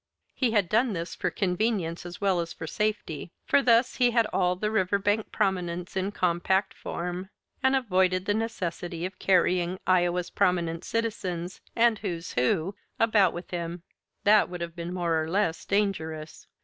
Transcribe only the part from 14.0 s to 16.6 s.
That would have been more or less dangerous.